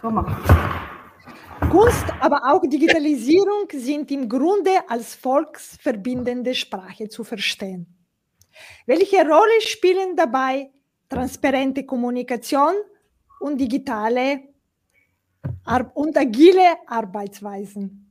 So 0.00 0.10
machen 0.10 0.36
Kunst, 1.70 2.04
aber 2.20 2.42
auch 2.44 2.60
Digitalisierung 2.66 3.68
sind 3.72 4.10
im 4.10 4.28
Grunde 4.28 4.70
als 4.88 5.14
volksverbindende 5.14 6.54
Sprache 6.54 7.08
zu 7.08 7.24
verstehen. 7.24 7.86
Welche 8.86 9.22
Rolle 9.22 9.60
spielen 9.60 10.14
dabei 10.14 10.70
transparente 11.08 11.84
Kommunikation 11.84 12.74
und 13.40 13.58
digitale 13.58 14.42
und 15.94 16.16
agile 16.16 16.76
Arbeitsweisen? 16.86 18.02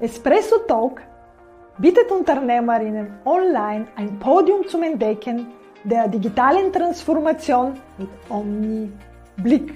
Espresso 0.00 0.58
Talk 0.66 1.02
bietet 1.78 2.10
Unternehmerinnen 2.10 3.20
online 3.24 3.88
ein 3.96 4.18
Podium 4.18 4.66
zum 4.66 4.82
Entdecken 4.82 5.57
der 5.84 6.08
digitalen 6.08 6.72
Transformation 6.72 7.74
mit 7.98 8.08
Omni-Blick. 8.28 9.74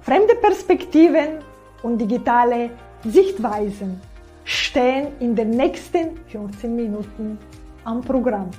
Fremde 0.00 0.34
Perspektiven 0.36 1.38
und 1.82 1.98
digitale 1.98 2.70
Sichtweisen 3.04 4.00
stehen 4.44 5.08
in 5.20 5.34
den 5.34 5.50
nächsten 5.50 6.16
14 6.28 6.74
Minuten 6.74 7.38
am 7.84 8.00
Programm. 8.00 8.50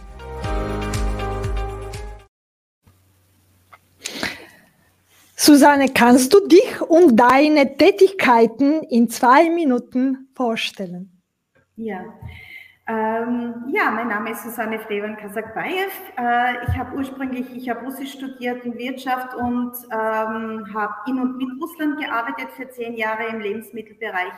Susanne, 5.35 5.87
kannst 5.93 6.33
du 6.33 6.45
dich 6.45 6.81
und 6.81 7.15
deine 7.15 7.77
Tätigkeiten 7.77 8.83
in 8.83 9.07
zwei 9.09 9.49
Minuten 9.49 10.27
vorstellen? 10.35 11.21
Ja, 11.77 12.03
ähm, 12.87 13.65
ja, 13.73 13.91
mein 13.91 14.07
Name 14.07 14.31
ist 14.31 14.43
Susanne 14.43 14.79
Frevan 14.79 15.17
Kasakbayev. 15.17 15.91
Äh, 16.17 16.65
ich 16.67 16.77
habe 16.77 16.95
ursprünglich, 16.95 17.53
ich 17.53 17.69
habe 17.69 17.83
Russisch 17.83 18.13
studiert 18.13 18.63
in 18.63 18.77
Wirtschaft 18.77 19.35
und 19.35 19.73
ähm, 19.91 20.73
habe 20.73 20.93
in 21.07 21.19
und 21.19 21.37
mit 21.37 21.49
Russland 21.61 21.99
gearbeitet 21.99 22.49
für 22.55 22.69
zehn 22.69 22.95
Jahre 22.95 23.27
im 23.27 23.41
Lebensmittelbereich. 23.41 24.31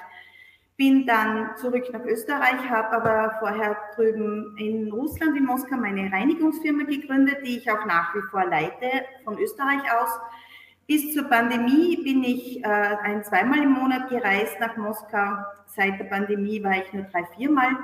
Bin 0.78 1.06
dann 1.06 1.58
zurück 1.58 1.84
nach 1.94 2.04
Österreich, 2.06 2.68
habe 2.70 2.92
aber 2.92 3.36
vorher 3.40 3.78
drüben 3.96 4.56
in 4.58 4.92
Russland, 4.92 5.38
in 5.38 5.46
Moskau, 5.46 5.76
meine 5.76 6.12
Reinigungsfirma 6.12 6.86
gegründet, 6.86 7.38
die 7.46 7.58
ich 7.58 7.72
auch 7.72 7.86
nach 7.86 8.16
wie 8.16 8.22
vor 8.32 8.46
leite, 8.46 9.06
von 9.26 9.38
Österreich 9.38 9.82
aus. 9.94 10.20
Bis 10.88 11.14
zur 11.14 11.26
Pandemie 11.26 11.98
bin 12.04 12.24
ich 12.24 12.64
äh, 12.64 12.68
ein 12.68 13.24
zweimal 13.24 13.60
im 13.60 13.74
Monat 13.74 14.10
gereist 14.10 14.60
nach 14.60 14.76
Moskau. 14.76 15.38
Seit 15.68 16.00
der 16.00 16.06
Pandemie 16.06 16.64
war 16.64 16.78
ich 16.78 16.92
nur 16.94 17.04
drei, 17.04 17.26
viermal. 17.38 17.78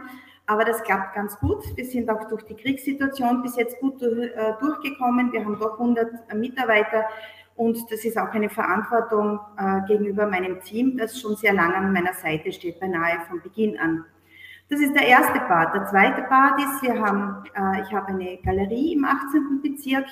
Aber 0.47 0.63
das 0.63 0.83
klappt 0.83 1.15
ganz 1.15 1.39
gut. 1.39 1.63
Wir 1.75 1.85
sind 1.85 2.09
auch 2.09 2.27
durch 2.27 2.43
die 2.43 2.55
Kriegssituation 2.55 3.41
bis 3.41 3.55
jetzt 3.55 3.79
gut 3.79 4.01
äh, 4.01 4.53
durchgekommen. 4.59 5.31
Wir 5.31 5.43
haben 5.43 5.59
doch 5.59 5.79
100 5.79 6.33
Mitarbeiter 6.35 7.05
und 7.55 7.89
das 7.91 8.05
ist 8.05 8.17
auch 8.17 8.29
eine 8.29 8.49
Verantwortung 8.49 9.39
äh, 9.57 9.87
gegenüber 9.87 10.27
meinem 10.27 10.61
Team, 10.61 10.97
das 10.97 11.19
schon 11.19 11.35
sehr 11.35 11.53
lange 11.53 11.75
an 11.75 11.93
meiner 11.93 12.13
Seite 12.13 12.51
steht, 12.51 12.79
beinahe 12.79 13.21
von 13.27 13.41
Beginn 13.41 13.79
an. 13.79 14.05
Das 14.69 14.79
ist 14.79 14.93
der 14.95 15.07
erste 15.07 15.39
Part. 15.41 15.73
Der 15.75 15.85
zweite 15.85 16.23
Part 16.23 16.59
ist, 16.59 16.81
wir 16.83 16.99
haben, 17.01 17.43
äh, 17.55 17.81
ich 17.81 17.91
habe 17.91 18.07
eine 18.07 18.37
Galerie 18.43 18.93
im 18.93 19.05
18. 19.05 19.61
Bezirk, 19.61 20.05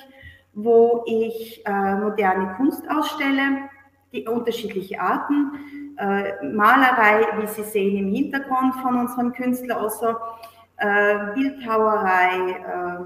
wo 0.56 1.02
ich 1.06 1.64
moderne 1.66 2.54
Kunst 2.54 2.88
ausstelle, 2.88 3.68
die 4.14 4.26
unterschiedliche 4.26 5.00
Arten 5.00 5.52
äh, 5.98 6.44
Malerei, 6.46 7.26
wie 7.40 7.46
Sie 7.46 7.62
sehen 7.62 7.96
im 7.96 8.08
Hintergrund 8.08 8.74
von 8.76 9.00
unserem 9.00 9.32
Künstler, 9.32 9.80
also 9.80 10.16
äh, 10.78 11.34
Bildhauerei, 11.34 12.50
äh, 12.50 12.98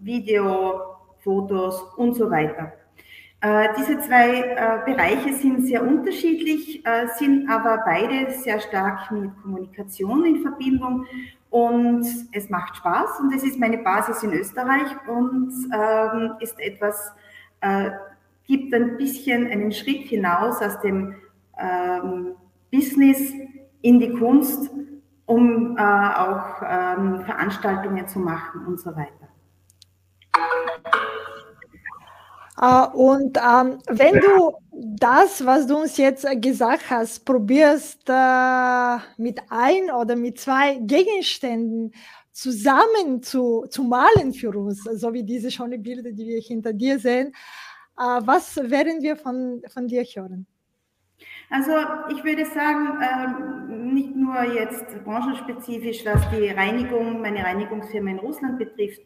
Video, 0.00 0.80
Fotos 1.22 1.82
und 1.96 2.14
so 2.14 2.30
weiter. 2.30 2.72
Äh, 3.40 3.68
diese 3.76 3.98
zwei 4.00 4.40
äh, 4.40 4.78
Bereiche 4.84 5.34
sind 5.34 5.66
sehr 5.66 5.82
unterschiedlich, 5.82 6.84
äh, 6.86 7.08
sind 7.16 7.48
aber 7.50 7.82
beide 7.84 8.30
sehr 8.30 8.60
stark 8.60 9.10
mit 9.10 9.30
Kommunikation 9.42 10.24
in 10.24 10.42
Verbindung 10.42 11.06
und 11.50 12.06
es 12.32 12.48
macht 12.50 12.76
Spaß 12.76 13.20
und 13.20 13.34
es 13.34 13.42
ist 13.42 13.58
meine 13.58 13.78
Basis 13.78 14.22
in 14.22 14.32
Österreich 14.32 14.90
und 15.08 15.52
ähm, 15.74 16.32
ist 16.40 16.58
etwas, 16.60 17.12
gibt 18.46 18.74
ein 18.74 18.96
bisschen 18.96 19.46
einen 19.46 19.72
Schritt 19.72 20.08
hinaus 20.08 20.60
aus 20.60 20.80
dem 20.80 21.14
ähm, 21.58 22.34
Business 22.70 23.32
in 23.82 24.00
die 24.00 24.12
Kunst, 24.12 24.70
um 25.26 25.76
äh, 25.76 25.80
auch 25.80 26.62
ähm, 26.66 27.22
Veranstaltungen 27.24 28.06
zu 28.08 28.18
machen 28.18 28.66
und 28.66 28.80
so 28.80 28.90
weiter. 28.96 29.28
Uh, 32.60 32.86
und 32.92 33.38
ähm, 33.38 33.78
wenn 33.88 34.20
du 34.20 34.52
das, 34.70 35.44
was 35.44 35.66
du 35.66 35.78
uns 35.78 35.96
jetzt 35.96 36.26
gesagt 36.40 36.84
hast, 36.90 37.24
probierst 37.24 38.08
äh, 38.08 38.96
mit 39.16 39.40
ein 39.48 39.90
oder 39.90 40.14
mit 40.16 40.38
zwei 40.38 40.76
Gegenständen 40.76 41.92
zusammen 42.30 43.22
zu, 43.22 43.66
zu 43.68 43.84
malen 43.84 44.32
für 44.32 44.50
uns, 44.50 44.84
so 44.84 45.12
wie 45.12 45.22
diese 45.24 45.50
schönen 45.50 45.82
Bilder, 45.82 46.12
die 46.12 46.26
wir 46.26 46.40
hinter 46.40 46.72
dir 46.72 46.98
sehen, 46.98 47.34
was 48.02 48.56
werden 48.56 49.02
wir 49.02 49.16
von, 49.16 49.62
von 49.72 49.86
dir 49.86 50.02
hören? 50.02 50.46
Also 51.50 51.72
ich 52.10 52.24
würde 52.24 52.46
sagen, 52.46 52.98
ähm, 53.00 53.94
nicht 53.94 54.16
nur 54.16 54.42
jetzt 54.54 54.86
branchenspezifisch, 55.04 56.04
was 56.04 56.28
die 56.30 56.48
Reinigung, 56.48 57.20
meine 57.20 57.44
Reinigungsfirma 57.44 58.10
in 58.10 58.18
Russland 58.18 58.58
betrifft, 58.58 59.02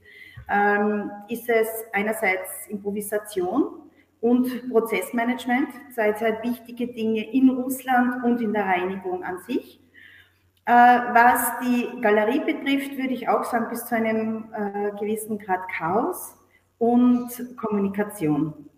ähm, 0.49 1.11
ist 1.29 1.49
es 1.49 1.69
einerseits 1.93 2.69
Improvisation 2.69 3.91
und 4.21 4.71
Prozessmanagement, 4.71 5.69
zwei, 5.93 6.13
zwei 6.13 6.41
wichtige 6.43 6.87
Dinge 6.89 7.33
in 7.33 7.51
Russland 7.51 8.25
und 8.25 8.41
in 8.41 8.53
der 8.53 8.65
Reinigung 8.65 9.25
an 9.25 9.39
sich. 9.47 9.81
Äh, 10.67 10.73
was 10.73 11.53
die 11.61 12.01
Galerie 12.01 12.41
betrifft, 12.41 12.97
würde 12.97 13.15
ich 13.15 13.28
auch 13.28 13.45
sagen, 13.45 13.67
bis 13.71 13.87
zu 13.87 13.95
einem 13.95 14.53
äh, 14.53 14.91
gewissen 14.99 15.39
Grad 15.39 15.69
Chaos 15.77 16.37
und 16.78 17.57
Kommunikation. 17.57 18.69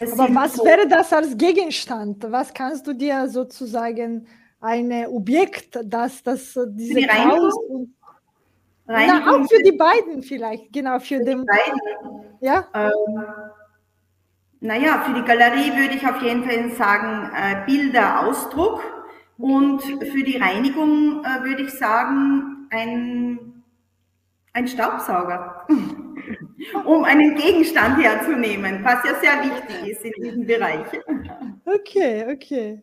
Aber 0.00 0.34
was 0.34 0.58
wäre 0.58 0.88
das 0.88 1.12
als 1.12 1.36
Gegenstand? 1.36 2.24
Was 2.30 2.52
kannst 2.52 2.86
du 2.86 2.92
dir 2.92 3.28
sozusagen 3.28 4.26
ein 4.60 5.06
Objekt, 5.06 5.78
das 5.84 6.22
das 6.22 6.58
diese 6.66 6.94
die 6.94 7.06
Chaos 7.06 7.54
und 7.68 7.94
na, 8.86 9.30
auch 9.30 9.48
für 9.48 9.62
die 9.62 9.72
beiden 9.72 10.22
vielleicht, 10.22 10.72
genau 10.72 10.98
für, 10.98 11.18
für 11.18 11.24
den 11.24 11.46
beiden. 11.46 11.80
Ja. 12.40 12.66
Ähm, 12.74 13.24
naja, 14.60 15.00
für 15.00 15.14
die 15.14 15.22
Galerie 15.22 15.76
würde 15.76 15.94
ich 15.94 16.06
auf 16.06 16.22
jeden 16.22 16.44
Fall 16.44 16.70
sagen 16.72 17.30
äh, 17.34 17.64
Bilder, 17.66 18.26
Ausdruck 18.26 18.80
und 19.38 19.82
für 19.82 20.22
die 20.22 20.36
Reinigung 20.36 21.24
äh, 21.24 21.44
würde 21.44 21.62
ich 21.62 21.70
sagen 21.70 22.68
ein, 22.70 23.62
ein 24.52 24.68
Staubsauger. 24.68 25.66
Um 26.84 27.04
einen 27.04 27.34
Gegenstand 27.36 28.02
herzunehmen, 28.02 28.84
was 28.84 29.04
ja 29.04 29.14
sehr 29.20 29.42
wichtig 29.44 29.88
ist 29.88 30.04
in 30.04 30.22
diesem 30.22 30.46
Bereich. 30.46 30.86
Okay, 31.64 32.26
okay. 32.32 32.82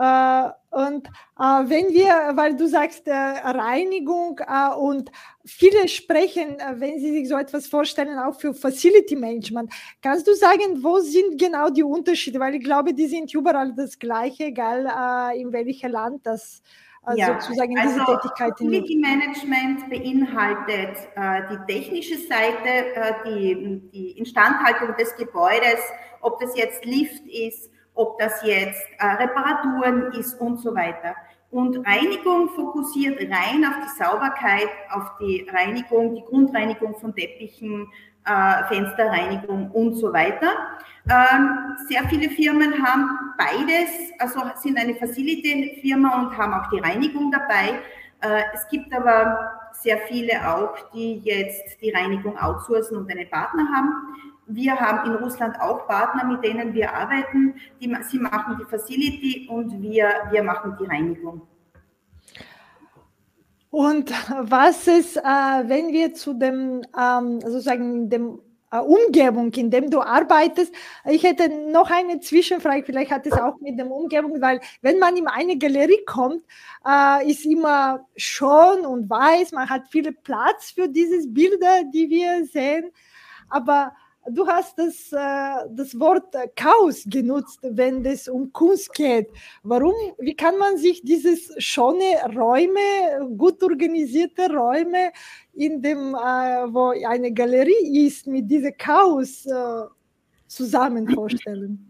Uh, 0.00 0.52
und 0.70 1.08
uh, 1.40 1.68
wenn 1.68 1.88
wir, 1.88 2.30
weil 2.36 2.54
du 2.54 2.68
sagst 2.68 3.08
äh, 3.08 3.12
Reinigung 3.12 4.38
äh, 4.38 4.72
und 4.76 5.10
viele 5.44 5.88
sprechen, 5.88 6.60
äh, 6.60 6.74
wenn 6.76 7.00
sie 7.00 7.10
sich 7.10 7.28
so 7.28 7.36
etwas 7.36 7.66
vorstellen, 7.66 8.16
auch 8.16 8.38
für 8.38 8.54
Facility 8.54 9.16
Management, 9.16 9.72
kannst 10.00 10.28
du 10.28 10.34
sagen, 10.36 10.84
wo 10.84 11.00
sind 11.00 11.36
genau 11.36 11.68
die 11.70 11.82
Unterschiede? 11.82 12.38
Weil 12.38 12.54
ich 12.54 12.62
glaube, 12.62 12.94
die 12.94 13.08
sind 13.08 13.34
überall 13.34 13.74
das 13.74 13.98
Gleiche, 13.98 14.44
egal 14.44 14.86
äh, 14.86 15.40
in 15.40 15.52
welchem 15.52 15.90
Land 15.90 16.24
das 16.24 16.62
also 17.08 17.20
ja, 17.20 17.40
sozusagen 17.40 17.74
diese 17.74 18.00
also 18.00 18.16
Tätigkeit. 18.16 18.50
Facility 18.50 18.96
Management 18.96 19.88
beinhaltet 19.88 20.96
äh, 21.16 21.42
die 21.50 21.72
technische 21.72 22.18
Seite, 22.18 22.94
äh, 22.94 23.12
die, 23.24 23.90
die 23.92 24.10
Instandhaltung 24.18 24.94
des 24.96 25.16
Gebäudes, 25.16 25.80
ob 26.20 26.38
das 26.40 26.56
jetzt 26.56 26.84
Lift 26.84 27.26
ist, 27.26 27.70
ob 27.94 28.18
das 28.18 28.42
jetzt 28.44 28.86
äh, 28.98 29.06
Reparaturen 29.06 30.12
ist 30.12 30.34
und 30.40 30.58
so 30.58 30.74
weiter. 30.74 31.14
Und 31.50 31.78
Reinigung 31.86 32.50
fokussiert 32.50 33.18
rein 33.22 33.64
auf 33.64 33.74
die 33.82 34.04
Sauberkeit, 34.04 34.68
auf 34.90 35.16
die 35.18 35.48
Reinigung, 35.50 36.14
die 36.14 36.22
Grundreinigung 36.22 36.94
von 36.96 37.14
Teppichen, 37.14 37.88
äh, 38.26 38.64
Fensterreinigung 38.68 39.70
und 39.70 39.94
so 39.94 40.12
weiter. 40.12 40.52
Ähm, 41.08 41.76
sehr 41.88 42.06
viele 42.10 42.28
Firmen 42.28 42.74
haben 42.84 43.27
beides, 43.38 44.12
also 44.18 44.40
sind 44.56 44.78
eine 44.78 44.94
Facility-Firma 44.96 46.20
und 46.20 46.36
haben 46.36 46.52
auch 46.52 46.68
die 46.70 46.80
Reinigung 46.80 47.30
dabei. 47.30 47.78
Äh, 48.20 48.42
es 48.52 48.68
gibt 48.68 48.92
aber 48.92 49.52
sehr 49.72 49.98
viele 50.08 50.32
auch, 50.46 50.74
die 50.92 51.20
jetzt 51.24 51.80
die 51.80 51.90
Reinigung 51.90 52.36
outsourcen 52.36 52.98
und 52.98 53.10
einen 53.10 53.30
Partner 53.30 53.66
haben. 53.72 53.92
Wir 54.48 54.78
haben 54.78 55.08
in 55.08 55.16
Russland 55.16 55.60
auch 55.60 55.86
Partner, 55.86 56.24
mit 56.24 56.44
denen 56.44 56.74
wir 56.74 56.92
arbeiten. 56.92 57.54
Die, 57.80 57.94
sie 58.02 58.18
machen 58.18 58.56
die 58.60 58.64
Facility 58.64 59.46
und 59.48 59.80
wir, 59.80 60.10
wir 60.30 60.42
machen 60.42 60.76
die 60.80 60.86
Reinigung. 60.86 61.42
Und 63.70 64.10
was 64.50 64.86
ist, 64.88 65.16
äh, 65.18 65.20
wenn 65.20 65.92
wir 65.92 66.14
zu 66.14 66.32
dem 66.34 66.82
ähm, 66.98 67.40
sozusagen 67.40 68.08
dem 68.08 68.40
Umgebung, 68.70 69.52
in 69.52 69.70
dem 69.70 69.90
du 69.90 70.00
arbeitest. 70.00 70.74
Ich 71.06 71.22
hätte 71.22 71.48
noch 71.48 71.90
eine 71.90 72.20
Zwischenfrage, 72.20 72.84
vielleicht 72.84 73.10
hat 73.10 73.26
es 73.26 73.32
auch 73.32 73.58
mit 73.60 73.78
der 73.78 73.90
Umgebung, 73.90 74.40
weil 74.40 74.60
wenn 74.82 74.98
man 74.98 75.16
in 75.16 75.26
eine 75.26 75.56
Galerie 75.56 76.04
kommt, 76.06 76.42
äh, 76.86 77.30
ist 77.30 77.46
immer 77.46 78.06
schon 78.16 78.84
und 78.84 79.08
weiß, 79.08 79.52
man 79.52 79.70
hat 79.70 79.88
viel 79.88 80.12
Platz 80.12 80.72
für 80.72 80.88
diese 80.88 81.26
Bilder, 81.28 81.84
die 81.92 82.10
wir 82.10 82.44
sehen, 82.44 82.90
aber 83.48 83.92
du 84.30 84.46
hast 84.46 84.78
das, 84.78 85.12
äh, 85.12 85.68
das 85.70 85.98
Wort 85.98 86.34
Chaos 86.56 87.04
genutzt, 87.06 87.58
wenn 87.62 88.04
es 88.04 88.28
um 88.28 88.52
Kunst 88.52 88.92
geht. 88.94 89.28
Warum? 89.62 89.94
Wie 90.18 90.34
kann 90.34 90.58
man 90.58 90.76
sich 90.76 91.02
dieses 91.02 91.52
schöne 91.58 92.22
Räume, 92.34 93.36
gut 93.36 93.62
organisierte 93.62 94.52
Räume, 94.52 95.12
in 95.54 95.82
dem, 95.82 96.14
äh, 96.14 96.72
wo 96.72 96.92
eine 97.06 97.32
Galerie 97.32 98.06
ist, 98.06 98.26
mit 98.26 98.50
diesem 98.50 98.76
Chaos 98.76 99.46
äh, 99.46 99.84
zusammen 100.46 101.08
vorstellen? 101.08 101.87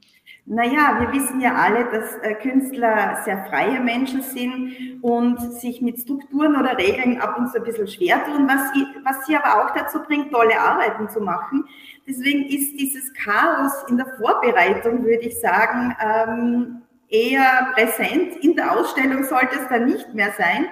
Naja, 0.51 0.97
wir 0.99 1.13
wissen 1.13 1.43
ja 1.43 1.55
alle, 1.57 1.85
dass 1.91 2.17
äh, 2.23 2.35
Künstler 2.37 3.21
sehr 3.23 3.45
freie 3.51 3.81
Menschen 3.81 4.23
sind 4.23 4.99
und 5.03 5.39
sich 5.53 5.83
mit 5.83 6.01
Strukturen 6.01 6.57
oder 6.57 6.79
Regeln 6.79 7.21
ab 7.21 7.37
und 7.39 7.51
zu 7.51 7.59
ein 7.59 7.65
bisschen 7.65 7.87
schwer 7.87 8.25
tun, 8.25 8.49
was 8.49 8.73
sie, 8.73 8.87
was 9.05 9.27
sie 9.27 9.37
aber 9.37 9.63
auch 9.63 9.75
dazu 9.75 9.99
bringt, 10.03 10.33
tolle 10.33 10.59
Arbeiten 10.59 11.11
zu 11.11 11.21
machen. 11.21 11.67
Deswegen 12.07 12.47
ist 12.47 12.81
dieses 12.81 13.13
Chaos 13.13 13.75
in 13.91 13.99
der 13.99 14.07
Vorbereitung, 14.17 15.05
würde 15.05 15.25
ich 15.25 15.39
sagen, 15.39 15.95
ähm, 16.03 16.83
eher 17.11 17.69
präsent. 17.75 18.37
In 18.43 18.57
der 18.57 18.73
Ausstellung 18.73 19.25
sollte 19.25 19.57
es 19.61 19.69
dann 19.69 19.85
nicht 19.85 20.15
mehr 20.15 20.33
sein. 20.39 20.67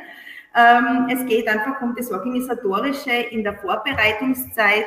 Ähm, 0.55 1.09
es 1.11 1.27
geht 1.27 1.49
einfach 1.49 1.83
um 1.83 1.95
das 1.95 2.11
Organisatorische 2.11 3.11
in 3.13 3.45
der 3.45 3.59
Vorbereitungszeit, 3.59 4.87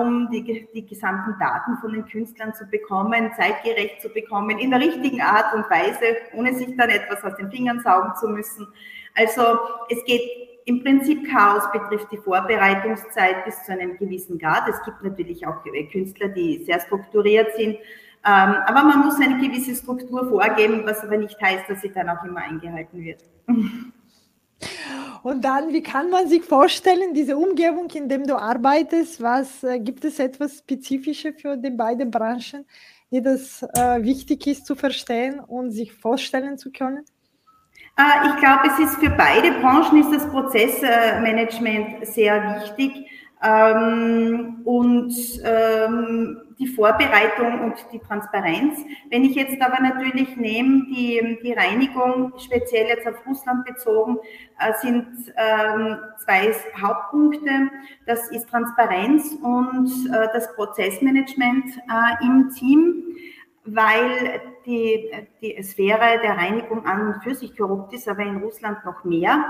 um 0.00 0.30
die, 0.30 0.68
die 0.72 0.86
gesamten 0.86 1.38
Daten 1.38 1.76
von 1.78 1.92
den 1.92 2.06
Künstlern 2.06 2.54
zu 2.54 2.64
bekommen, 2.66 3.30
zeitgerecht 3.36 4.00
zu 4.00 4.08
bekommen, 4.08 4.58
in 4.58 4.70
der 4.70 4.80
richtigen 4.80 5.20
Art 5.20 5.54
und 5.54 5.68
Weise, 5.68 6.16
ohne 6.32 6.54
sich 6.54 6.76
dann 6.76 6.90
etwas 6.90 7.22
aus 7.24 7.36
den 7.36 7.50
Fingern 7.50 7.80
saugen 7.80 8.14
zu 8.16 8.28
müssen. 8.28 8.66
Also 9.14 9.42
es 9.90 10.02
geht 10.04 10.22
im 10.64 10.82
Prinzip 10.82 11.26
Chaos 11.30 11.64
betrifft 11.72 12.12
die 12.12 12.18
Vorbereitungszeit 12.18 13.44
bis 13.46 13.64
zu 13.64 13.72
einem 13.72 13.96
gewissen 13.96 14.38
Grad. 14.38 14.68
Es 14.68 14.82
gibt 14.84 15.02
natürlich 15.02 15.46
auch 15.46 15.62
Künstler, 15.90 16.28
die 16.28 16.62
sehr 16.64 16.78
strukturiert 16.80 17.56
sind. 17.56 17.76
Ähm, 18.26 18.54
aber 18.66 18.84
man 18.84 19.00
muss 19.00 19.18
eine 19.18 19.38
gewisse 19.38 19.74
Struktur 19.74 20.28
vorgeben, 20.28 20.82
was 20.84 21.02
aber 21.02 21.16
nicht 21.16 21.40
heißt, 21.40 21.70
dass 21.70 21.80
sie 21.80 21.90
dann 21.90 22.10
auch 22.10 22.22
immer 22.24 22.42
eingehalten 22.42 23.02
wird. 23.02 23.22
Und 25.22 25.44
dann, 25.44 25.72
wie 25.72 25.82
kann 25.82 26.10
man 26.10 26.28
sich 26.28 26.44
vorstellen, 26.44 27.14
diese 27.14 27.36
Umgebung, 27.36 27.90
in 27.90 28.08
der 28.08 28.18
du 28.18 28.36
arbeitest, 28.36 29.22
was 29.22 29.62
äh, 29.64 29.78
gibt 29.80 30.04
es 30.04 30.18
etwas 30.18 30.58
Spezifisches 30.58 31.40
für 31.40 31.56
die 31.56 31.70
beiden 31.70 32.10
Branchen, 32.10 32.64
die 33.10 33.22
das 33.22 33.62
äh, 33.62 34.02
wichtig 34.02 34.46
ist 34.46 34.66
zu 34.66 34.74
verstehen 34.74 35.40
und 35.40 35.70
sich 35.70 35.92
vorstellen 35.92 36.58
zu 36.58 36.70
können? 36.70 37.04
Äh, 37.96 38.28
ich 38.28 38.36
glaube, 38.36 38.68
es 38.68 38.78
ist 38.78 38.98
für 39.00 39.10
beide 39.10 39.52
Branchen 39.60 40.00
ist 40.00 40.12
das 40.12 40.30
Prozessmanagement 40.30 42.06
sehr 42.06 42.60
wichtig. 42.60 43.06
Ähm, 43.42 44.62
und 44.64 45.14
ähm, 45.44 46.47
die 46.58 46.66
Vorbereitung 46.66 47.60
und 47.60 47.74
die 47.92 47.98
Transparenz. 48.00 48.80
Wenn 49.10 49.24
ich 49.24 49.34
jetzt 49.34 49.60
aber 49.62 49.80
natürlich 49.80 50.36
nehme, 50.36 50.84
die, 50.86 51.38
die 51.42 51.52
Reinigung, 51.52 52.32
speziell 52.38 52.88
jetzt 52.88 53.06
auf 53.06 53.24
Russland 53.26 53.64
bezogen, 53.64 54.18
äh, 54.58 54.72
sind 54.80 55.06
ähm, 55.36 55.96
zwei 56.24 56.52
Hauptpunkte. 56.80 57.70
Das 58.06 58.30
ist 58.30 58.48
Transparenz 58.48 59.36
und 59.42 59.88
äh, 60.12 60.28
das 60.32 60.54
Prozessmanagement 60.54 61.76
äh, 61.76 62.24
im 62.24 62.50
Team 62.50 63.04
weil 63.70 64.40
die, 64.66 65.10
die 65.42 65.62
Sphäre 65.62 66.20
der 66.22 66.36
Reinigung 66.36 66.86
an 66.86 67.08
und 67.08 67.22
für 67.22 67.34
sich 67.34 67.56
korrupt 67.56 67.92
ist, 67.92 68.08
aber 68.08 68.22
in 68.22 68.38
Russland 68.38 68.84
noch 68.84 69.04
mehr. 69.04 69.44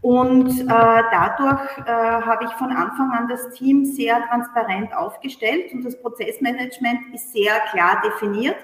Und 0.00 0.60
äh, 0.60 0.64
dadurch 0.66 1.78
äh, 1.78 1.90
habe 1.90 2.44
ich 2.44 2.50
von 2.52 2.70
Anfang 2.70 3.10
an 3.10 3.28
das 3.28 3.50
Team 3.50 3.84
sehr 3.84 4.22
transparent 4.28 4.94
aufgestellt 4.94 5.72
und 5.72 5.84
das 5.84 6.00
Prozessmanagement 6.00 7.14
ist 7.14 7.32
sehr 7.32 7.58
klar 7.72 8.00
definiert. 8.04 8.56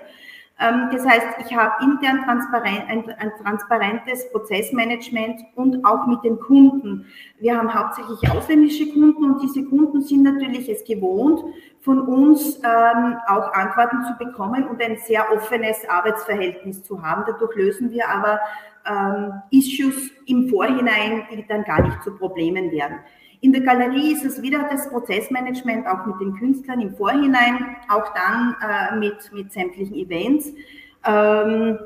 Ähm, 0.60 0.88
das 0.92 1.04
heißt, 1.04 1.26
ich 1.44 1.56
habe 1.56 1.82
intern 1.82 2.22
transparent, 2.24 2.84
ein, 2.88 3.32
transparentes 3.42 4.30
Prozessmanagement 4.30 5.40
und 5.56 5.84
auch 5.84 6.06
mit 6.06 6.22
den 6.22 6.38
Kunden. 6.38 7.06
Wir 7.40 7.56
haben 7.56 7.72
hauptsächlich 7.72 8.30
ausländische 8.30 8.92
Kunden 8.92 9.24
und 9.24 9.42
diese 9.42 9.64
Kunden 9.64 10.00
sind 10.02 10.22
natürlich 10.22 10.68
es 10.68 10.84
gewohnt, 10.84 11.40
von 11.80 12.00
uns 12.02 12.60
ähm, 12.64 13.16
auch 13.26 13.52
Antworten 13.52 14.04
zu 14.04 14.16
bekommen 14.24 14.66
und 14.68 14.80
ein 14.80 14.96
sehr 14.98 15.30
offenes 15.32 15.88
Arbeitsverhältnis 15.88 16.82
zu 16.84 17.02
haben. 17.02 17.24
Dadurch 17.26 17.56
lösen 17.56 17.90
wir 17.90 18.08
aber 18.08 18.38
ähm, 18.86 19.32
Issues 19.50 20.10
im 20.26 20.48
Vorhinein, 20.48 21.26
die 21.30 21.44
dann 21.46 21.64
gar 21.64 21.82
nicht 21.82 22.02
zu 22.02 22.16
Problemen 22.16 22.70
werden. 22.70 23.00
In 23.44 23.52
der 23.52 23.60
Galerie 23.60 24.14
ist 24.14 24.24
es 24.24 24.40
wieder 24.40 24.66
das 24.70 24.88
Prozessmanagement 24.88 25.86
auch 25.86 26.06
mit 26.06 26.18
den 26.18 26.34
Künstlern 26.34 26.80
im 26.80 26.96
Vorhinein, 26.96 27.76
auch 27.90 28.10
dann 28.14 28.56
äh, 28.62 28.96
mit, 28.96 29.30
mit 29.34 29.52
sämtlichen 29.52 29.94
Events. 29.96 30.50
Ähm, 31.04 31.78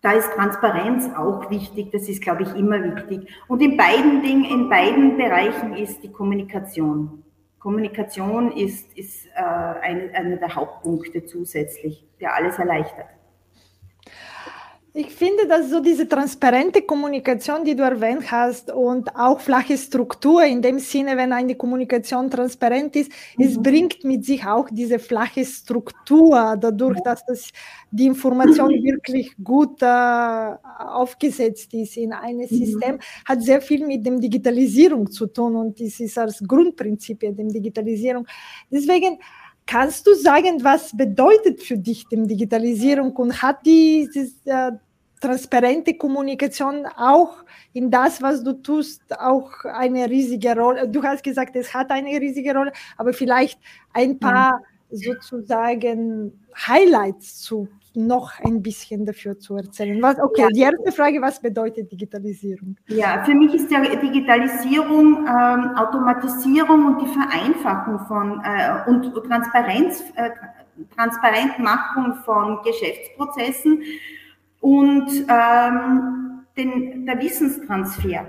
da 0.00 0.12
ist 0.12 0.30
Transparenz 0.30 1.10
auch 1.16 1.50
wichtig, 1.50 1.90
das 1.90 2.08
ist, 2.08 2.22
glaube 2.22 2.44
ich, 2.44 2.54
immer 2.54 2.80
wichtig. 2.84 3.34
Und 3.48 3.62
in 3.62 3.76
beiden 3.76 4.22
Dingen, 4.22 4.44
in 4.44 4.68
beiden 4.68 5.16
Bereichen 5.16 5.74
ist 5.74 6.04
die 6.04 6.12
Kommunikation. 6.12 7.24
Kommunikation 7.58 8.52
ist, 8.52 8.96
ist 8.96 9.26
äh, 9.34 9.40
einer 9.40 10.14
eine 10.14 10.36
der 10.36 10.54
Hauptpunkte 10.54 11.24
zusätzlich, 11.24 12.06
der 12.20 12.36
alles 12.36 12.60
erleichtert. 12.60 13.08
Ich 14.92 15.06
finde, 15.10 15.46
dass 15.46 15.70
so 15.70 15.78
diese 15.78 16.08
transparente 16.08 16.82
Kommunikation, 16.82 17.64
die 17.64 17.76
du 17.76 17.84
erwähnt 17.84 18.28
hast, 18.32 18.72
und 18.72 19.14
auch 19.14 19.38
flache 19.38 19.78
Struktur, 19.78 20.42
in 20.42 20.60
dem 20.60 20.80
Sinne, 20.80 21.16
wenn 21.16 21.32
eine 21.32 21.54
Kommunikation 21.54 22.28
transparent 22.28 22.96
ist, 22.96 23.12
mhm. 23.36 23.44
es 23.44 23.62
bringt 23.62 24.02
mit 24.02 24.24
sich 24.24 24.44
auch 24.44 24.68
diese 24.68 24.98
flache 24.98 25.44
Struktur, 25.44 26.56
dadurch, 26.60 26.98
dass 27.04 27.24
das, 27.24 27.50
die 27.92 28.06
Information 28.06 28.72
mhm. 28.72 28.82
wirklich 28.84 29.32
gut 29.42 29.80
äh, 29.80 30.54
aufgesetzt 30.78 31.72
ist 31.72 31.96
in 31.96 32.12
einem 32.12 32.40
mhm. 32.40 32.46
System, 32.48 32.98
hat 33.24 33.42
sehr 33.42 33.60
viel 33.60 33.86
mit 33.86 34.04
dem 34.04 34.20
Digitalisierung 34.20 35.08
zu 35.08 35.28
tun 35.28 35.54
und 35.54 35.80
das 35.80 36.00
ist 36.00 36.18
als 36.18 36.42
Grundprinzip 36.44 37.20
der 37.20 37.30
Digitalisierung. 37.32 38.26
Deswegen, 38.68 39.18
Kannst 39.70 40.04
du 40.04 40.14
sagen, 40.14 40.64
was 40.64 40.96
bedeutet 40.96 41.62
für 41.62 41.78
dich 41.78 42.04
die 42.10 42.26
Digitalisierung 42.26 43.12
und 43.12 43.40
hat 43.40 43.64
diese 43.64 44.26
äh, 44.46 44.72
transparente 45.20 45.94
Kommunikation 45.94 46.86
auch 46.96 47.44
in 47.72 47.88
das, 47.88 48.20
was 48.20 48.42
du 48.42 48.54
tust, 48.54 49.00
auch 49.20 49.48
eine 49.64 50.10
riesige 50.10 50.56
Rolle? 50.56 50.88
Du 50.88 51.00
hast 51.04 51.22
gesagt, 51.22 51.54
es 51.54 51.72
hat 51.72 51.92
eine 51.92 52.20
riesige 52.20 52.52
Rolle, 52.52 52.72
aber 52.96 53.12
vielleicht 53.12 53.60
ein 53.92 54.18
paar 54.18 54.58
ja. 54.60 54.69
Sozusagen 54.90 56.32
Highlights 56.56 57.40
zu 57.42 57.68
noch 57.94 58.32
ein 58.44 58.62
bisschen 58.62 59.04
dafür 59.04 59.38
zu 59.38 59.56
erzählen. 59.56 60.00
Was, 60.00 60.18
okay, 60.20 60.46
die 60.54 60.60
erste 60.60 60.92
Frage, 60.92 61.20
was 61.20 61.40
bedeutet 61.40 61.90
Digitalisierung? 61.90 62.76
Ja, 62.86 63.24
für 63.24 63.34
mich 63.34 63.52
ist 63.54 63.70
ja 63.70 63.80
Digitalisierung 63.80 65.26
ähm, 65.26 65.76
Automatisierung 65.76 66.86
und 66.86 67.02
die 67.02 67.08
Vereinfachung 67.08 67.98
von 68.06 68.40
äh, 68.44 68.88
und 68.88 69.12
Transparenz, 69.26 70.04
äh, 70.14 70.30
Transparentmachung 70.94 72.14
von 72.24 72.62
Geschäftsprozessen 72.62 73.82
und 74.60 75.08
ähm, 75.28 76.44
den, 76.56 77.06
der 77.06 77.18
Wissenstransfer. 77.20 78.26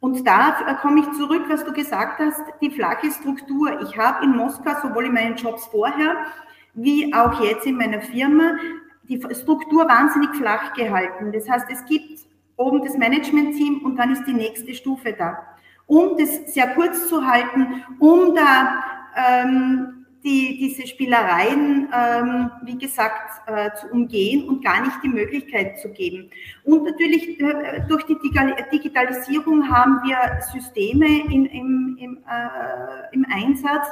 Und 0.00 0.26
da 0.26 0.78
komme 0.80 1.00
ich 1.00 1.12
zurück, 1.12 1.44
was 1.48 1.64
du 1.64 1.72
gesagt 1.72 2.20
hast, 2.20 2.42
die 2.62 2.70
flache 2.70 3.10
Struktur. 3.10 3.80
Ich 3.82 3.96
habe 3.98 4.24
in 4.24 4.34
Moskau 4.34 4.72
sowohl 4.82 5.06
in 5.06 5.12
meinen 5.12 5.36
Jobs 5.36 5.66
vorher 5.66 6.16
wie 6.74 7.12
auch 7.12 7.42
jetzt 7.42 7.66
in 7.66 7.76
meiner 7.76 8.00
Firma 8.00 8.56
die 9.02 9.20
Struktur 9.34 9.88
wahnsinnig 9.88 10.30
flach 10.36 10.72
gehalten. 10.74 11.32
Das 11.32 11.48
heißt, 11.48 11.66
es 11.70 11.84
gibt 11.84 12.20
oben 12.56 12.82
das 12.84 12.96
Management-Team 12.96 13.84
und 13.84 13.96
dann 13.96 14.12
ist 14.12 14.24
die 14.24 14.32
nächste 14.32 14.72
Stufe 14.74 15.12
da. 15.12 15.38
Um 15.86 16.16
das 16.16 16.54
sehr 16.54 16.68
kurz 16.74 17.08
zu 17.08 17.26
halten, 17.26 17.82
um 17.98 18.34
da 18.34 18.84
ähm, 19.16 19.99
die, 20.22 20.58
diese 20.58 20.86
Spielereien, 20.86 21.88
ähm, 21.92 22.50
wie 22.64 22.78
gesagt, 22.78 23.48
äh, 23.48 23.70
zu 23.80 23.88
umgehen 23.88 24.48
und 24.48 24.62
gar 24.62 24.82
nicht 24.82 24.96
die 25.02 25.08
Möglichkeit 25.08 25.78
zu 25.80 25.90
geben. 25.90 26.30
Und 26.64 26.84
natürlich 26.84 27.40
äh, 27.40 27.82
durch 27.88 28.04
die 28.04 28.16
Digitalisierung 28.72 29.68
haben 29.70 30.00
wir 30.04 30.40
Systeme 30.52 31.06
in, 31.06 31.46
im, 31.46 31.96
im, 31.98 32.18
äh, 32.18 33.14
im 33.14 33.26
Einsatz, 33.30 33.88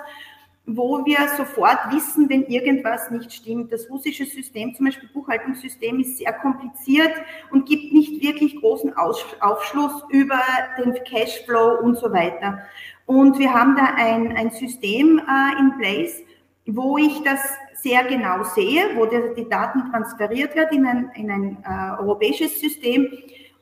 wo 0.69 1.05
wir 1.07 1.17
sofort 1.37 1.79
wissen, 1.91 2.29
wenn 2.29 2.45
irgendwas 2.45 3.11
nicht 3.11 3.33
stimmt. 3.33 3.73
Das 3.73 3.89
russische 3.89 4.27
System, 4.27 4.75
zum 4.75 4.85
Beispiel 4.87 5.09
Buchhaltungssystem, 5.15 5.99
ist 6.01 6.19
sehr 6.19 6.35
kompliziert 6.35 7.13
und 7.51 7.67
gibt 7.67 7.93
nicht 7.95 8.23
wirklich 8.23 8.61
großen 8.61 8.93
Aufschluss 8.95 10.05
über 10.11 10.41
den 10.79 10.95
Cashflow 11.05 11.81
und 11.81 11.97
so 11.97 12.13
weiter. 12.13 12.59
Und 13.07 13.39
wir 13.39 13.55
haben 13.55 13.77
da 13.77 13.95
ein, 13.97 14.37
ein 14.37 14.51
System 14.51 15.19
äh, 15.19 15.59
in 15.59 15.79
place, 15.79 16.23
wo 16.67 16.99
ich 16.99 17.23
das 17.23 17.41
sehr 17.73 18.05
genau 18.05 18.45
sehe, 18.45 18.91
wo 18.95 19.07
die, 19.07 19.35
die 19.37 19.49
Daten 19.49 19.91
transferiert 19.91 20.55
werden 20.55 20.79
in 20.81 20.87
ein, 20.87 21.11
in 21.15 21.31
ein 21.31 21.65
äh, 21.65 22.03
europäisches 22.03 22.61
System. 22.61 23.09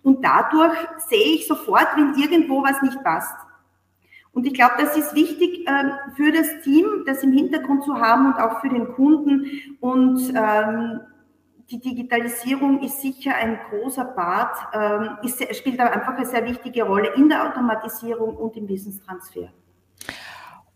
Und 0.02 0.25
dadurch 0.25 0.76
sehe 1.08 1.36
ich 1.36 1.46
sofort, 1.46 1.86
wenn 1.94 2.20
irgendwo 2.20 2.64
was 2.64 2.82
nicht 2.82 3.00
passt. 3.04 3.45
Und 4.37 4.47
ich 4.47 4.52
glaube, 4.52 4.75
das 4.78 4.95
ist 4.99 5.14
wichtig 5.14 5.66
äh, 5.66 5.85
für 6.14 6.31
das 6.31 6.62
Team, 6.62 7.05
das 7.07 7.23
im 7.23 7.33
Hintergrund 7.33 7.85
zu 7.85 7.99
haben 7.99 8.26
und 8.26 8.35
auch 8.35 8.61
für 8.61 8.69
den 8.69 8.93
Kunden. 8.93 9.47
Und 9.81 10.31
ähm, 10.37 11.00
die 11.71 11.81
Digitalisierung 11.81 12.83
ist 12.83 13.00
sicher 13.00 13.35
ein 13.35 13.59
großer 13.71 14.05
Part, 14.05 14.59
ähm, 14.75 15.16
ist, 15.23 15.43
spielt 15.57 15.81
aber 15.81 15.90
einfach 15.90 16.16
eine 16.16 16.26
sehr 16.26 16.45
wichtige 16.45 16.83
Rolle 16.83 17.14
in 17.14 17.31
der 17.31 17.49
Automatisierung 17.49 18.37
und 18.37 18.55
im 18.59 18.69
Wissenstransfer. 18.69 19.49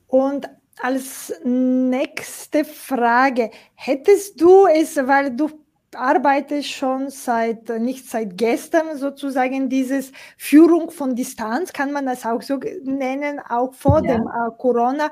Und 0.07 0.49
als 0.81 1.35
nächste 1.45 2.65
Frage, 2.65 3.51
hättest 3.75 4.41
du 4.41 4.69
es, 4.69 4.97
weil 4.97 5.37
du 5.37 5.51
arbeitest 5.95 6.71
schon 6.71 7.11
seit, 7.11 7.69
nicht 7.81 8.09
seit 8.09 8.37
gestern 8.37 8.97
sozusagen, 8.97 9.69
dieses 9.69 10.13
Führung 10.37 10.91
von 10.91 11.15
Distanz, 11.15 11.73
kann 11.73 11.93
man 11.93 12.07
das 12.07 12.25
auch 12.25 12.43
so 12.43 12.59
nennen, 12.85 13.41
auch 13.41 13.75
vor 13.75 14.05
ja. 14.05 14.15
dem 14.15 14.23
äh, 14.23 14.51
Corona. 14.59 15.11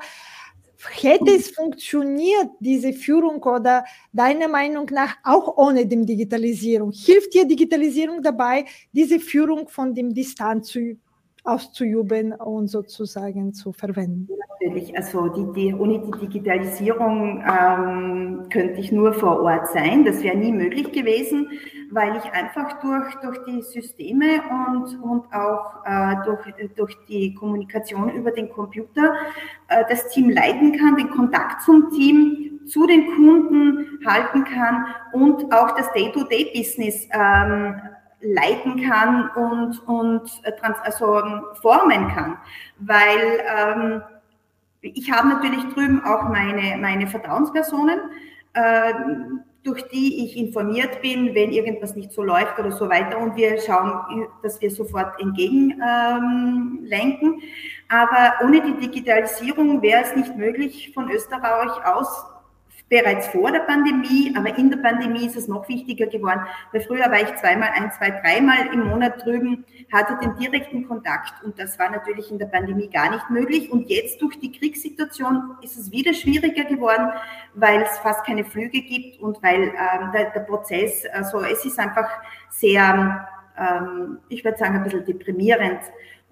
Hätte 1.01 1.31
es 1.31 1.49
funktioniert, 1.49 2.51
diese 2.61 2.93
Führung 2.93 3.43
oder 3.43 3.83
deiner 4.13 4.47
Meinung 4.47 4.85
nach 4.91 5.17
auch 5.23 5.57
ohne 5.57 5.85
die 5.85 6.05
Digitalisierung? 6.05 6.93
Hilft 6.93 7.33
dir 7.33 7.45
Digitalisierung 7.45 8.21
dabei, 8.21 8.63
diese 8.93 9.19
Führung 9.19 9.67
von 9.67 9.93
dem 9.93 10.13
Distanz 10.13 10.67
zu 10.69 10.97
auszuüben 11.43 12.33
und 12.33 12.67
sozusagen 12.67 13.53
zu 13.53 13.71
verwenden. 13.71 14.27
Natürlich, 14.61 14.95
also 14.95 15.29
die, 15.29 15.53
die, 15.53 15.73
ohne 15.73 15.99
die 15.99 16.27
Digitalisierung 16.27 17.41
ähm, 17.41 18.45
könnte 18.51 18.79
ich 18.79 18.91
nur 18.91 19.13
vor 19.13 19.41
Ort 19.41 19.69
sein. 19.69 20.03
Das 20.03 20.21
wäre 20.21 20.37
nie 20.37 20.51
möglich 20.51 20.91
gewesen, 20.91 21.47
weil 21.91 22.17
ich 22.17 22.31
einfach 22.31 22.81
durch, 22.81 23.15
durch 23.21 23.37
die 23.45 23.61
Systeme 23.61 24.41
und, 24.49 25.01
und 25.01 25.33
auch 25.33 25.85
äh, 25.85 26.15
durch, 26.25 26.73
durch 26.75 26.97
die 27.07 27.33
Kommunikation 27.33 28.09
über 28.09 28.31
den 28.31 28.49
Computer 28.49 29.13
äh, 29.69 29.83
das 29.89 30.09
Team 30.09 30.29
leiten 30.29 30.77
kann, 30.77 30.97
den 30.97 31.09
Kontakt 31.09 31.61
zum 31.63 31.89
Team, 31.91 32.59
zu 32.65 32.85
den 32.85 33.07
Kunden 33.15 33.99
halten 34.05 34.43
kann 34.43 34.85
und 35.13 35.51
auch 35.51 35.75
das 35.75 35.91
Day-to-Day-Business 35.93 37.07
ähm, 37.11 37.81
leiten 38.21 38.89
kann 38.89 39.29
und, 39.35 39.87
und 39.87 40.29
äh, 40.43 40.51
also 40.83 41.19
ähm, 41.19 41.43
formen 41.61 42.07
kann. 42.09 42.37
Weil 42.79 43.43
ähm, 43.57 44.01
ich 44.81 45.11
habe 45.11 45.29
natürlich 45.29 45.63
drüben 45.73 46.03
auch 46.03 46.29
meine, 46.29 46.77
meine 46.77 47.07
Vertrauenspersonen, 47.07 47.99
äh, 48.53 48.93
durch 49.63 49.87
die 49.89 50.25
ich 50.25 50.37
informiert 50.37 51.01
bin, 51.01 51.35
wenn 51.35 51.51
irgendwas 51.51 51.95
nicht 51.95 52.11
so 52.13 52.23
läuft 52.23 52.57
oder 52.59 52.71
so 52.71 52.89
weiter. 52.89 53.19
Und 53.19 53.35
wir 53.35 53.59
schauen, 53.61 54.27
dass 54.41 54.61
wir 54.61 54.71
sofort 54.71 55.19
entgegenlenken. 55.19 55.77
Ähm, 56.91 57.41
Aber 57.89 58.33
ohne 58.45 58.61
die 58.61 58.77
Digitalisierung 58.87 59.81
wäre 59.81 60.03
es 60.03 60.15
nicht 60.15 60.35
möglich, 60.37 60.91
von 60.93 61.11
Österreich 61.11 61.71
aus 61.85 62.25
bereits 62.89 63.27
vor 63.27 63.51
der 63.51 63.59
Pandemie, 63.59 64.33
aber 64.35 64.57
in 64.57 64.69
der 64.69 64.77
Pandemie 64.77 65.25
ist 65.27 65.35
es 65.35 65.47
noch 65.47 65.67
wichtiger 65.69 66.07
geworden, 66.07 66.41
weil 66.71 66.81
früher 66.81 67.05
war 67.05 67.21
ich 67.21 67.35
zweimal, 67.35 67.69
ein, 67.75 67.91
zwei, 67.91 68.09
dreimal 68.09 68.73
im 68.73 68.87
Monat 68.87 69.23
drüben, 69.23 69.63
hatte 69.93 70.17
den 70.21 70.35
direkten 70.35 70.87
Kontakt 70.87 71.43
und 71.43 71.57
das 71.59 71.77
war 71.77 71.89
natürlich 71.91 72.31
in 72.31 72.39
der 72.39 72.47
Pandemie 72.47 72.89
gar 72.89 73.11
nicht 73.11 73.29
möglich 73.29 73.71
und 73.71 73.89
jetzt 73.89 74.21
durch 74.21 74.39
die 74.39 74.51
Kriegssituation 74.51 75.55
ist 75.61 75.77
es 75.77 75.91
wieder 75.91 76.13
schwieriger 76.13 76.63
geworden, 76.63 77.09
weil 77.53 77.83
es 77.83 77.97
fast 77.99 78.25
keine 78.25 78.43
Flüge 78.43 78.81
gibt 78.81 79.19
und 79.21 79.41
weil 79.43 79.63
ähm, 79.63 80.11
der, 80.13 80.31
der, 80.31 80.41
Prozess, 80.41 81.05
also 81.13 81.41
es 81.41 81.63
ist 81.65 81.77
einfach 81.77 82.09
sehr, 82.49 83.27
ähm, 83.57 84.17
ich 84.29 84.43
würde 84.43 84.57
sagen, 84.57 84.77
ein 84.77 84.83
bisschen 84.83 85.05
deprimierend. 85.05 85.81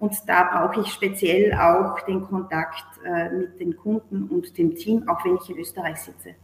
Und 0.00 0.14
da 0.28 0.44
brauche 0.44 0.80
ich 0.80 0.92
speziell 0.92 1.52
auch 1.54 2.00
den 2.02 2.22
Kontakt 2.22 2.84
äh, 3.04 3.30
mit 3.30 3.58
den 3.58 3.76
Kunden 3.76 4.28
und 4.28 4.56
dem 4.56 4.76
Team, 4.76 5.08
auch 5.08 5.24
wenn 5.24 5.36
ich 5.36 5.50
in 5.50 5.58
Österreich 5.58 5.98
sitze. 5.98 6.36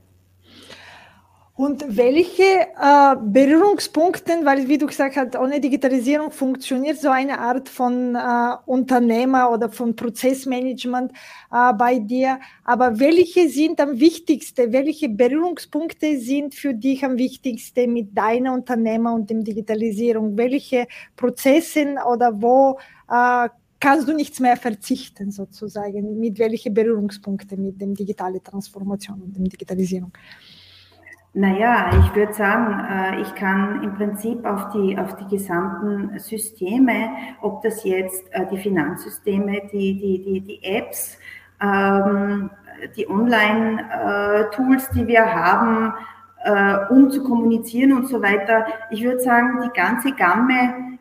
Und 1.57 1.85
welche 1.97 2.43
äh, 2.43 3.17
Berührungspunkte, 3.23 4.41
weil 4.43 4.67
wie 4.67 4.77
du 4.77 4.89
gesagt 4.89 5.15
hast, 5.15 5.37
ohne 5.37 5.61
Digitalisierung 5.61 6.33
funktioniert 6.33 7.01
so 7.01 7.11
eine 7.11 7.39
Art 7.39 7.69
von 7.69 8.17
äh, 8.17 8.57
Unternehmer 8.67 9.53
oder 9.53 9.71
von 9.71 9.95
Prozessmanagement 9.95 11.13
äh, 11.53 11.73
bei 11.75 12.01
dir. 12.01 12.41
Aber 12.65 12.99
welche 12.99 13.49
sind 13.49 13.81
am 13.81 14.01
wichtigsten? 14.01 14.73
Welche 14.73 15.09
Berührungspunkte 15.09 16.19
sind 16.19 16.57
für 16.57 16.75
dich 16.75 17.05
am 17.05 17.19
wichtigsten 17.19 17.93
mit 17.93 18.19
deiner 18.19 18.53
Unternehmer 18.53 19.15
und 19.15 19.31
dem 19.31 19.45
Digitalisierung? 19.45 20.37
Welche 20.37 20.89
Prozesse 21.15 21.95
oder 22.05 22.33
wo 22.43 22.81
äh, 23.09 23.49
kannst 23.79 24.09
du 24.09 24.13
nichts 24.13 24.41
mehr 24.41 24.57
verzichten 24.57 25.31
sozusagen? 25.31 26.19
Mit 26.19 26.37
welchen 26.41 26.75
Berührungspunkten 26.75 27.63
mit 27.63 27.81
dem 27.81 27.95
digitale 27.95 28.43
Transformation 28.43 29.23
und 29.23 29.37
dem 29.37 29.49
Digitalisierung? 29.49 30.11
Naja, 31.37 31.91
ich 31.99 32.15
würde 32.15 32.33
sagen, 32.33 32.79
äh, 32.89 33.21
ich 33.21 33.35
kann 33.35 33.83
im 33.83 33.93
Prinzip 33.95 34.45
auf 34.45 34.71
die, 34.71 34.97
auf 34.97 35.17
die 35.17 35.27
gesamten 35.37 36.17
Systeme, 36.21 37.11
ob 37.43 37.61
das 37.61 37.83
jetzt 37.83 38.33
äh, 38.33 38.47
die 38.53 38.59
Finanzsysteme, 38.59 39.63
die, 39.73 39.99
die, 39.99 40.23
die, 40.23 40.41
die 40.43 40.63
Apps, 40.63 41.19
ähm, 41.61 42.51
die 42.97 43.11
Online-Tools, 43.11 44.91
die 44.91 45.09
wir 45.09 45.25
haben, 45.35 45.93
äh, 46.45 46.77
um 46.91 47.11
zu 47.11 47.25
kommunizieren 47.25 47.95
und 47.95 48.07
so 48.07 48.23
weiter. 48.23 48.67
Ich 48.91 49.03
würde 49.03 49.19
sagen, 49.21 49.61
die 49.65 49.77
ganze 49.77 50.13
Gamme 50.13 50.95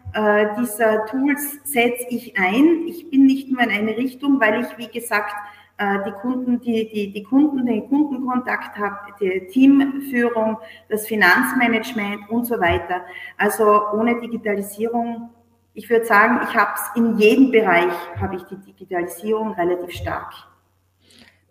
dieser 0.60 1.08
Tools 1.08 1.58
setze 1.64 2.06
ich 2.10 2.38
ein. 2.38 2.84
Ich 2.86 3.10
bin 3.10 3.26
nicht 3.26 3.52
nur 3.52 3.62
in 3.62 3.72
eine 3.72 3.98
Richtung, 3.98 4.40
weil 4.40 4.62
ich, 4.62 4.78
wie 4.78 5.00
gesagt, 5.00 5.34
äh, 5.34 5.63
die 5.80 6.12
Kunden, 6.22 6.62
die, 6.62 6.90
die, 6.90 7.12
die 7.12 7.24
Kunden, 7.24 7.66
den 7.66 7.90
Kundenkontakt 7.90 8.78
habe, 8.78 8.98
die 9.20 9.48
Teamführung, 9.48 10.58
das 10.88 11.08
Finanzmanagement 11.08 12.30
und 12.30 12.46
so 12.46 12.60
weiter. 12.60 13.02
Also 13.38 13.90
ohne 13.92 14.20
Digitalisierung, 14.22 15.30
ich 15.74 15.90
würde 15.90 16.06
sagen, 16.06 16.40
ich 16.44 16.56
habe 16.56 16.72
es 16.76 16.96
in 16.96 17.18
jedem 17.18 17.52
Bereich, 17.52 17.94
habe 18.22 18.36
ich 18.36 18.44
die 18.44 18.58
Digitalisierung 18.58 19.54
relativ 19.54 19.92
stark. 19.92 20.53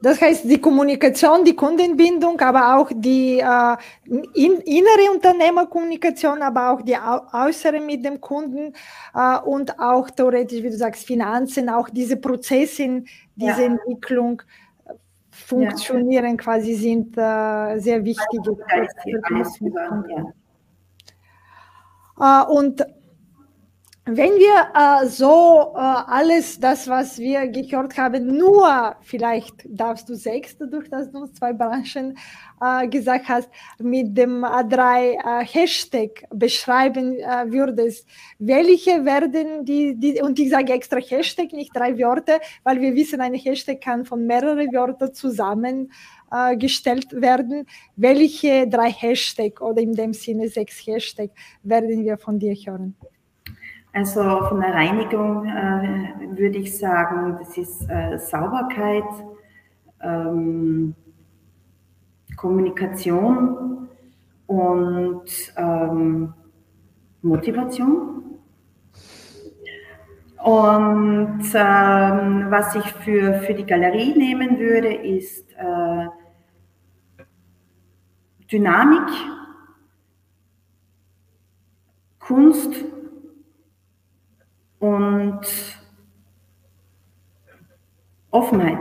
Das 0.02 0.20
heißt, 0.20 0.44
die 0.50 0.60
Kommunikation, 0.60 1.44
die 1.44 1.54
Kundenbindung, 1.54 2.40
aber 2.40 2.76
auch 2.76 2.90
die 2.92 3.38
äh, 3.38 3.76
in, 4.34 4.54
innere 4.62 5.12
Unternehmerkommunikation, 5.14 6.42
aber 6.42 6.70
auch 6.72 6.82
die 6.82 6.96
au 6.96 7.20
äußere 7.32 7.78
mit 7.80 8.04
dem 8.04 8.20
Kunden 8.20 8.74
äh, 9.14 9.38
und 9.38 9.78
auch 9.78 10.10
theoretisch, 10.10 10.60
wie 10.60 10.70
du 10.70 10.76
sagst, 10.76 11.06
Finanzen, 11.06 11.68
auch 11.68 11.88
diese 11.88 12.16
Prozesse, 12.16 13.04
diese 13.36 13.62
ja. 13.62 13.66
Entwicklung 13.66 14.42
äh, 14.86 14.94
funktionieren 15.30 16.30
ja. 16.30 16.36
quasi, 16.36 16.74
sind 16.74 17.16
äh, 17.16 17.78
sehr 17.78 18.04
wichtige. 18.04 18.56
Ja. 22.18 22.42
Äh, 22.42 22.46
und 22.50 22.84
wenn 24.04 24.32
wir 24.32 24.72
äh, 24.74 25.06
so 25.06 25.74
äh, 25.76 25.78
alles 25.78 26.58
das, 26.58 26.88
was 26.88 27.20
wir 27.20 27.46
gehört 27.46 27.96
haben, 27.96 28.36
nur 28.36 28.96
vielleicht 29.00 29.64
darfst 29.64 30.08
du 30.08 30.16
sechs, 30.16 30.58
durch 30.58 30.90
das 30.90 31.12
du 31.12 31.26
zwei 31.28 31.52
Branchen 31.52 32.18
äh, 32.60 32.88
gesagt 32.88 33.28
hast, 33.28 33.48
mit 33.78 34.18
dem 34.18 34.44
A3 34.44 35.12
äh, 35.12 35.44
Hashtag 35.44 36.24
beschreiben 36.30 37.14
äh, 37.20 37.52
würdest, 37.52 38.08
welche 38.40 39.04
werden 39.04 39.64
die, 39.64 39.94
die, 39.94 40.20
und 40.20 40.36
ich 40.36 40.50
sage 40.50 40.72
extra 40.72 40.98
Hashtag, 40.98 41.52
nicht 41.52 41.70
drei 41.72 41.96
Wörter, 41.96 42.40
weil 42.64 42.80
wir 42.80 42.96
wissen, 42.96 43.20
ein 43.20 43.34
Hashtag 43.34 43.80
kann 43.80 44.04
von 44.04 44.26
mehreren 44.26 44.72
Wörtern 44.72 45.14
zusammengestellt 45.14 47.12
werden. 47.12 47.66
Welche 47.94 48.66
drei 48.66 48.90
Hashtag 48.90 49.60
oder 49.60 49.80
in 49.80 49.92
dem 49.94 50.12
Sinne 50.12 50.48
sechs 50.48 50.84
Hashtag 50.84 51.30
werden 51.62 52.04
wir 52.04 52.18
von 52.18 52.40
dir 52.40 52.54
hören? 52.54 52.96
Also 53.94 54.22
von 54.48 54.60
der 54.60 54.72
Reinigung 54.72 55.44
äh, 55.44 56.38
würde 56.38 56.58
ich 56.58 56.78
sagen, 56.78 57.36
das 57.38 57.58
ist 57.58 57.86
äh, 57.90 58.18
Sauberkeit, 58.18 59.04
ähm, 60.00 60.94
Kommunikation 62.36 63.88
und 64.46 65.52
ähm, 65.56 66.32
Motivation. 67.20 68.38
Und 70.42 71.44
ähm, 71.54 72.46
was 72.48 72.74
ich 72.74 72.92
für, 73.04 73.34
für 73.42 73.54
die 73.54 73.66
Galerie 73.66 74.16
nehmen 74.16 74.58
würde, 74.58 74.92
ist 74.92 75.52
äh, 75.52 76.06
Dynamik, 78.50 79.08
Kunst 82.18 82.91
und 84.82 85.40
Offenheit. 88.32 88.80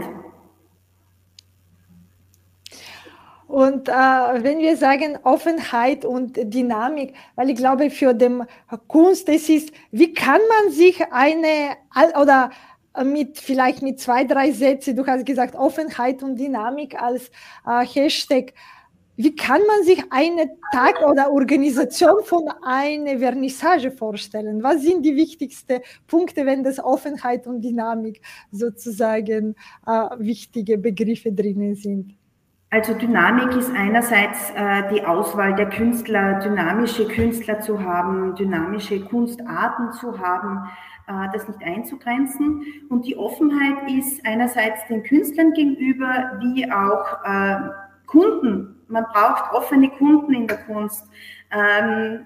Und 3.48 3.88
äh, 3.88 3.92
wenn 3.92 4.60
wir 4.60 4.78
sagen 4.78 5.20
Offenheit 5.24 6.04
und 6.04 6.38
Dynamik, 6.38 7.14
weil 7.36 7.52
ich 7.52 7.58
glaube, 7.58 7.92
für 7.92 8.16
den 8.16 8.46
Kunst 8.88 9.30
es 9.30 9.48
ist, 9.48 9.72
wie 9.92 10.14
kann 10.14 10.40
man 10.50 10.72
sich 10.72 11.04
eine 11.12 11.76
oder 12.20 12.50
mit 13.04 13.38
vielleicht 13.38 13.84
mit 13.84 14.00
zwei, 14.00 14.24
drei 14.24 14.52
Sätzen, 14.52 14.96
du 14.96 15.06
hast 15.06 15.26
gesagt 15.26 15.56
Offenheit 15.56 16.24
und 16.24 16.38
Dynamik 16.38 17.00
als 17.00 17.30
äh, 17.68 17.86
Hashtag, 17.86 18.54
wie 19.16 19.36
kann 19.36 19.62
man 19.68 19.84
sich 19.84 20.04
einen 20.10 20.50
Tag 20.72 21.02
oder 21.08 21.32
Organisation 21.32 22.24
von 22.24 22.50
einer 22.64 23.20
Vernissage 23.20 23.92
vorstellen? 23.92 24.64
Was 24.64 24.82
sind 24.82 25.04
die 25.06 25.16
wichtigsten 25.16 25.82
Punkte, 26.08 26.46
wenn 26.46 26.64
das 26.64 26.80
Offenheit 26.80 27.48
und 27.48 27.62
Dynamik 27.62 28.22
sozusagen 28.52 29.56
äh, 29.86 29.92
wichtige 30.18 30.78
Begriffe 30.78 31.32
drinnen 31.32 31.76
sind? 31.76 32.16
Also 32.74 32.94
Dynamik 32.94 33.54
ist 33.58 33.70
einerseits 33.76 34.50
äh, 34.56 34.84
die 34.94 35.04
Auswahl 35.04 35.54
der 35.56 35.68
Künstler, 35.68 36.40
dynamische 36.40 37.06
Künstler 37.06 37.60
zu 37.60 37.84
haben, 37.84 38.34
dynamische 38.36 39.02
Kunstarten 39.02 39.92
zu 39.92 40.18
haben, 40.18 40.70
äh, 41.06 41.28
das 41.34 41.50
nicht 41.50 41.62
einzugrenzen. 41.62 42.64
Und 42.90 43.06
die 43.06 43.18
Offenheit 43.18 43.92
ist 43.92 44.26
einerseits 44.26 44.88
den 44.88 45.04
Künstlern 45.04 45.52
gegenüber, 45.52 46.40
wie 46.40 46.72
auch 46.72 47.26
äh, 47.26 47.58
Kunden. 48.08 48.81
Man 48.92 49.06
braucht 49.06 49.54
offene 49.54 49.90
Kunden 49.90 50.34
in 50.34 50.48
der 50.48 50.58
Kunst, 50.58 51.08
ähm, 51.52 52.26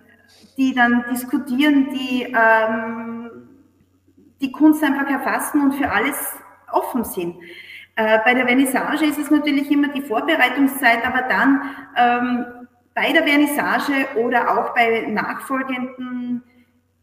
die 0.58 0.74
dann 0.74 1.06
diskutieren, 1.12 1.90
die 1.94 2.24
ähm, 2.24 3.30
die 4.42 4.52
Kunst 4.52 4.84
einfach 4.84 5.10
erfassen 5.10 5.62
und 5.62 5.74
für 5.74 5.90
alles 5.90 6.36
offen 6.72 7.04
sind. 7.04 7.36
Äh, 7.96 8.20
bei 8.26 8.34
der 8.34 8.46
Vernissage 8.46 9.06
ist 9.06 9.18
es 9.18 9.32
natürlich 9.32 9.72
immer 9.72 9.88
die 9.90 10.02
Vorbereitungszeit, 10.02 11.06
aber 11.06 11.22
dann 11.24 11.62
ähm, 11.96 12.46
bei 12.94 13.12
der 13.12 13.24
Vernissage 13.24 14.08
oder 14.18 14.58
auch 14.58 14.74
bei 14.74 15.06
nachfolgenden 15.08 16.44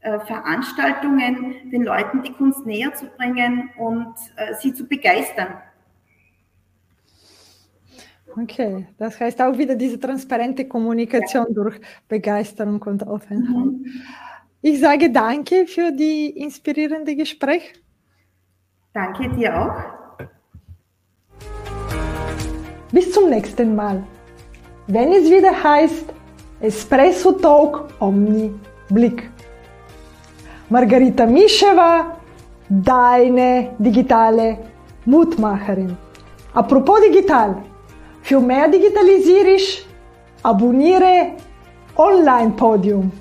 äh, 0.00 0.21
Veranstaltungen 0.21 1.71
den 1.71 1.85
Leuten 1.85 2.23
die 2.23 2.33
Kunst 2.33 2.66
näher 2.66 2.92
zu 2.95 3.07
bringen 3.07 3.71
und 3.78 4.14
äh, 4.37 4.54
sie 4.54 4.75
zu 4.75 4.87
begeistern. 4.87 5.62
Okay, 8.36 8.86
das 8.98 9.20
heißt 9.20 9.40
auch 9.42 9.56
wieder 9.58 9.74
diese 9.74 9.98
transparente 9.98 10.66
Kommunikation 10.66 11.46
ja. 11.48 11.54
durch 11.54 11.80
Begeisterung 12.08 12.80
und 12.82 13.06
Offenheit. 13.06 13.48
Mhm. 13.48 13.84
Ich 14.62 14.80
sage 14.80 15.10
danke 15.10 15.66
für 15.66 15.90
die 15.92 16.30
inspirierende 16.30 17.14
Gespräch. 17.16 17.74
Danke 18.94 19.28
dir 19.30 19.50
auch. 19.60 20.26
Bis 22.92 23.10
zum 23.10 23.28
nächsten 23.28 23.74
Mal. 23.74 24.02
Wenn 24.86 25.12
es 25.12 25.30
wieder 25.30 25.52
heißt 25.62 26.06
Espresso 26.60 27.32
Talk 27.32 27.88
Omni 27.98 28.52
Blick. 28.88 29.30
Margarita 30.68 31.26
Mischewa, 31.26 32.16
deine 32.68 33.74
digitale 33.78 34.58
Mutmacherin. 35.04 35.96
Apropos 36.54 37.00
digital, 37.00 37.62
für 38.22 38.40
mehr 38.40 38.68
Digitalisierung 38.68 39.58
abonniere 40.42 41.32
Online 41.96 42.50
Podium. 42.52 43.12